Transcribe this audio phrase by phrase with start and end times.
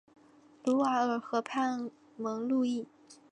[0.63, 2.87] 卢瓦尔河畔蒙路易。